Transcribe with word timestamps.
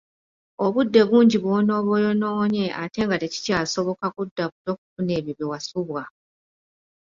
Obudde 0.65 1.01
bungi 1.09 1.37
bwonooba 1.43 1.89
oyonoonye 1.97 2.65
ate 2.83 2.99
nga 3.05 3.15
tekikyabosoka 3.21 4.05
kudda 4.15 4.43
buto 4.51 4.71
kufuna 4.79 5.11
ebyo 5.19 5.33
bye 5.37 5.49
wasubwa. 5.51 6.03